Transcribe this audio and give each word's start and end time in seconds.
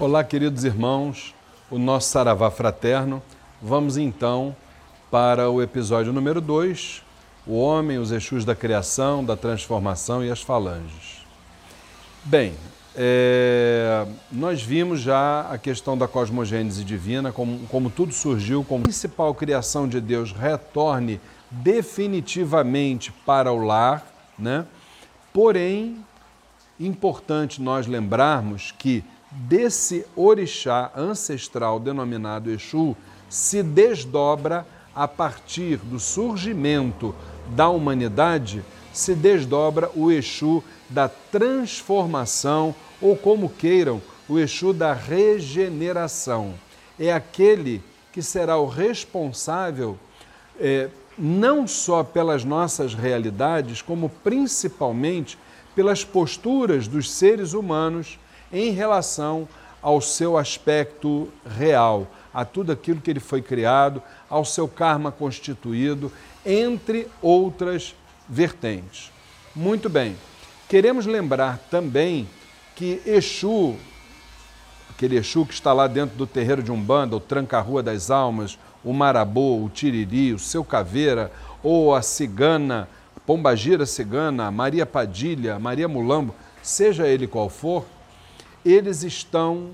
Olá, 0.00 0.22
queridos 0.22 0.62
irmãos, 0.62 1.34
o 1.68 1.76
nosso 1.76 2.10
Saravá 2.10 2.52
fraterno. 2.52 3.20
Vamos 3.60 3.96
então 3.96 4.54
para 5.10 5.50
o 5.50 5.60
episódio 5.60 6.12
número 6.12 6.40
2, 6.40 7.02
o 7.44 7.58
homem, 7.58 7.98
os 7.98 8.12
Exus 8.12 8.44
da 8.44 8.54
criação, 8.54 9.24
da 9.24 9.36
transformação 9.36 10.24
e 10.24 10.30
as 10.30 10.40
falanges. 10.40 11.26
Bem, 12.22 12.54
é, 12.94 14.06
nós 14.30 14.62
vimos 14.62 15.00
já 15.00 15.40
a 15.50 15.58
questão 15.58 15.98
da 15.98 16.06
cosmogênese 16.06 16.84
divina, 16.84 17.32
como, 17.32 17.66
como 17.66 17.90
tudo 17.90 18.14
surgiu, 18.14 18.62
como 18.62 18.82
a 18.82 18.84
principal 18.84 19.34
criação 19.34 19.88
de 19.88 20.00
Deus 20.00 20.30
retorne 20.30 21.20
definitivamente 21.50 23.10
para 23.26 23.52
o 23.52 23.58
lar, 23.58 24.06
né? 24.38 24.64
Porém, 25.32 25.96
importante 26.78 27.60
nós 27.60 27.88
lembrarmos 27.88 28.72
que 28.78 29.02
desse 29.30 30.06
orixá 30.16 30.90
ancestral 30.96 31.78
denominado 31.78 32.50
Exu 32.50 32.96
se 33.28 33.62
desdobra 33.62 34.66
a 34.94 35.06
partir 35.06 35.76
do 35.78 36.00
surgimento 36.00 37.14
da 37.48 37.68
humanidade, 37.68 38.64
se 38.92 39.14
desdobra 39.14 39.90
o 39.94 40.10
Exu 40.10 40.62
da 40.88 41.08
transformação, 41.08 42.74
ou 43.00 43.16
como 43.16 43.48
queiram, 43.48 44.00
o 44.28 44.38
Exu 44.38 44.72
da 44.72 44.92
regeneração. 44.92 46.54
É 46.98 47.12
aquele 47.12 47.82
que 48.12 48.22
será 48.22 48.56
o 48.58 48.66
responsável 48.66 49.98
é, 50.58 50.88
não 51.16 51.66
só 51.66 52.02
pelas 52.02 52.44
nossas 52.44 52.94
realidades, 52.94 53.82
como 53.82 54.08
principalmente 54.08 55.38
pelas 55.74 56.04
posturas 56.04 56.88
dos 56.88 57.10
seres 57.10 57.52
humanos 57.52 58.18
em 58.52 58.70
relação 58.70 59.48
ao 59.82 60.00
seu 60.00 60.36
aspecto 60.36 61.28
real, 61.56 62.06
a 62.32 62.44
tudo 62.44 62.72
aquilo 62.72 63.00
que 63.00 63.10
ele 63.10 63.20
foi 63.20 63.40
criado, 63.40 64.02
ao 64.28 64.44
seu 64.44 64.68
karma 64.68 65.10
constituído, 65.10 66.12
entre 66.44 67.08
outras 67.22 67.94
vertentes. 68.28 69.10
Muito 69.54 69.88
bem, 69.88 70.16
queremos 70.68 71.06
lembrar 71.06 71.58
também 71.70 72.28
que 72.74 73.00
Exu, 73.06 73.76
aquele 74.90 75.16
Exu 75.16 75.44
que 75.46 75.54
está 75.54 75.72
lá 75.72 75.86
dentro 75.86 76.16
do 76.16 76.26
terreiro 76.26 76.62
de 76.62 76.70
Umbanda, 76.70 77.16
o 77.16 77.20
Tranca-Rua 77.20 77.82
das 77.82 78.10
Almas, 78.10 78.58
o 78.84 78.92
Marabô, 78.92 79.62
o 79.64 79.68
Tiriri, 79.68 80.32
o 80.32 80.38
Seu 80.38 80.64
Caveira, 80.64 81.32
ou 81.62 81.94
a 81.94 82.02
Cigana, 82.02 82.88
Pombagira 83.26 83.84
Cigana, 83.84 84.50
Maria 84.50 84.86
Padilha, 84.86 85.58
Maria 85.58 85.88
Mulambo, 85.88 86.34
seja 86.62 87.06
ele 87.06 87.26
qual 87.26 87.48
for, 87.48 87.84
eles 88.64 89.02
estão 89.02 89.70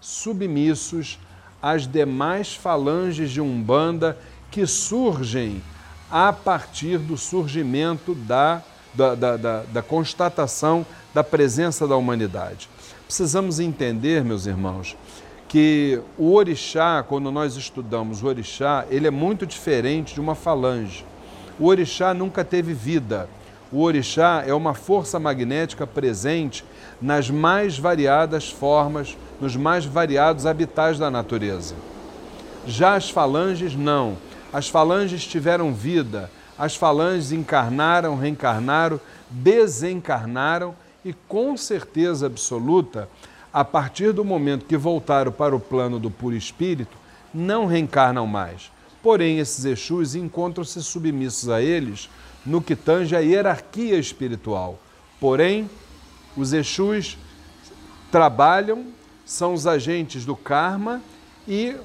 submissos 0.00 1.18
às 1.60 1.86
demais 1.86 2.54
falanges 2.54 3.30
de 3.30 3.40
Umbanda 3.40 4.18
que 4.50 4.66
surgem 4.66 5.62
a 6.10 6.32
partir 6.32 6.98
do 6.98 7.16
surgimento 7.16 8.14
da, 8.14 8.62
da, 8.92 9.14
da, 9.14 9.36
da, 9.36 9.62
da 9.62 9.82
constatação 9.82 10.84
da 11.14 11.24
presença 11.24 11.86
da 11.86 11.96
humanidade. 11.96 12.68
Precisamos 13.06 13.60
entender, 13.60 14.24
meus 14.24 14.46
irmãos, 14.46 14.96
que 15.48 16.00
o 16.16 16.32
orixá, 16.32 17.02
quando 17.02 17.30
nós 17.30 17.56
estudamos 17.56 18.22
o 18.22 18.26
orixá, 18.26 18.86
ele 18.90 19.06
é 19.06 19.10
muito 19.10 19.46
diferente 19.46 20.14
de 20.14 20.20
uma 20.20 20.34
falange. 20.34 21.04
O 21.58 21.66
orixá 21.66 22.14
nunca 22.14 22.42
teve 22.44 22.72
vida. 22.72 23.28
O 23.72 23.80
orixá 23.80 24.44
é 24.46 24.52
uma 24.52 24.74
força 24.74 25.18
magnética 25.18 25.86
presente 25.86 26.62
nas 27.00 27.30
mais 27.30 27.78
variadas 27.78 28.50
formas, 28.50 29.16
nos 29.40 29.56
mais 29.56 29.86
variados 29.86 30.44
habitats 30.44 30.98
da 30.98 31.10
natureza. 31.10 31.74
Já 32.66 32.94
as 32.94 33.08
falanges 33.08 33.74
não. 33.74 34.18
As 34.52 34.68
falanges 34.68 35.26
tiveram 35.26 35.72
vida, 35.72 36.30
as 36.58 36.76
falanges 36.76 37.32
encarnaram, 37.32 38.14
reencarnaram, 38.14 39.00
desencarnaram 39.30 40.74
e 41.02 41.14
com 41.26 41.56
certeza 41.56 42.26
absoluta, 42.26 43.08
a 43.50 43.64
partir 43.64 44.12
do 44.12 44.22
momento 44.22 44.66
que 44.66 44.76
voltaram 44.76 45.32
para 45.32 45.56
o 45.56 45.60
plano 45.60 45.98
do 45.98 46.10
puro 46.10 46.36
espírito, 46.36 46.96
não 47.32 47.64
reencarnam 47.64 48.26
mais. 48.26 48.70
Porém, 49.02 49.38
esses 49.38 49.64
Exus 49.64 50.14
encontram-se 50.14 50.82
submissos 50.82 51.48
a 51.48 51.62
eles 51.62 52.10
no 52.44 52.60
que 52.60 52.74
tange 52.74 53.14
a 53.14 53.20
hierarquia 53.20 53.98
espiritual. 53.98 54.78
Porém, 55.20 55.70
os 56.36 56.52
Exus 56.52 57.16
trabalham, 58.10 58.86
são 59.24 59.54
os 59.54 59.66
agentes 59.66 60.24
do 60.24 60.36
karma 60.36 61.00
e, 61.46 61.76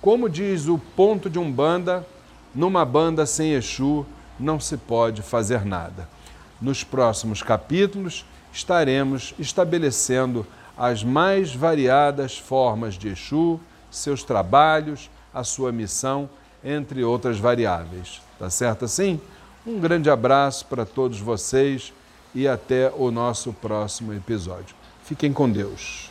como 0.00 0.28
diz 0.28 0.66
o 0.66 0.78
ponto 0.78 1.28
de 1.28 1.38
Umbanda, 1.38 2.06
numa 2.54 2.84
banda 2.84 3.26
sem 3.26 3.52
Exu 3.52 4.06
não 4.38 4.58
se 4.58 4.76
pode 4.76 5.22
fazer 5.22 5.64
nada. 5.64 6.08
Nos 6.60 6.82
próximos 6.82 7.42
capítulos 7.42 8.24
estaremos 8.52 9.34
estabelecendo 9.38 10.46
as 10.76 11.04
mais 11.04 11.54
variadas 11.54 12.38
formas 12.38 12.94
de 12.94 13.08
Exu, 13.08 13.60
seus 13.90 14.22
trabalhos, 14.22 15.10
a 15.32 15.44
sua 15.44 15.72
missão, 15.72 16.28
entre 16.64 17.04
outras 17.04 17.38
variáveis. 17.38 18.20
Tá 18.38 18.48
certo 18.48 18.84
assim? 18.84 19.20
Um 19.68 19.78
grande 19.78 20.08
abraço 20.08 20.64
para 20.64 20.86
todos 20.86 21.20
vocês 21.20 21.92
e 22.34 22.48
até 22.48 22.90
o 22.96 23.10
nosso 23.10 23.52
próximo 23.52 24.14
episódio. 24.14 24.74
Fiquem 25.04 25.30
com 25.30 25.46
Deus. 25.50 26.10